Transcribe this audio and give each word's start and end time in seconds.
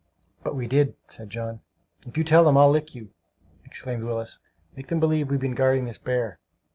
"But 0.43 0.55
we 0.55 0.65
did," 0.65 0.95
said 1.09 1.29
John. 1.29 1.59
"If 2.07 2.17
you 2.17 2.23
tell 2.23 2.43
them 2.43 2.57
I'll 2.57 2.71
lick 2.71 2.95
you!" 2.95 3.11
exclaimed 3.65 4.03
Willis. 4.03 4.39
"Make 4.75 4.87
them 4.87 4.99
believe 4.99 5.29
we've 5.29 5.39
been 5.39 5.53
guarding 5.53 5.85
this 5.85 5.99
bear!" 5.99 6.39